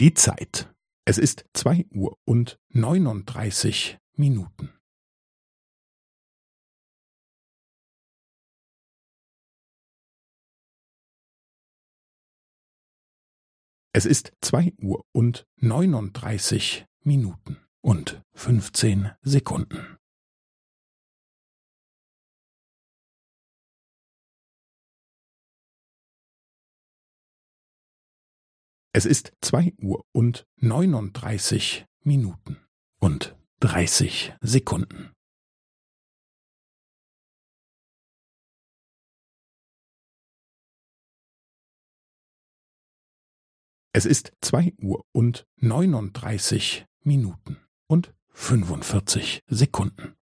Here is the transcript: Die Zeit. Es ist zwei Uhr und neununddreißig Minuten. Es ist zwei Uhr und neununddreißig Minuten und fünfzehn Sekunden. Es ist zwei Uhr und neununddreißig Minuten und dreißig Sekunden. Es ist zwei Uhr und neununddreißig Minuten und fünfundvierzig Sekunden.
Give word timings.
Die 0.00 0.14
Zeit. 0.14 0.72
Es 1.04 1.18
ist 1.18 1.44
zwei 1.54 1.84
Uhr 1.90 2.16
und 2.24 2.60
neununddreißig 2.68 3.98
Minuten. 4.12 4.78
Es 13.92 14.06
ist 14.06 14.36
zwei 14.40 14.72
Uhr 14.80 15.04
und 15.10 15.48
neununddreißig 15.56 16.86
Minuten 17.00 17.56
und 17.80 18.22
fünfzehn 18.34 19.10
Sekunden. 19.22 19.97
Es 28.98 29.06
ist 29.06 29.32
zwei 29.40 29.72
Uhr 29.80 30.04
und 30.10 30.44
neununddreißig 30.56 31.86
Minuten 32.02 32.56
und 32.98 33.38
dreißig 33.60 34.34
Sekunden. 34.40 35.12
Es 43.92 44.04
ist 44.04 44.32
zwei 44.40 44.74
Uhr 44.78 45.06
und 45.12 45.46
neununddreißig 45.54 46.84
Minuten 47.04 47.56
und 47.86 48.12
fünfundvierzig 48.30 49.44
Sekunden. 49.46 50.17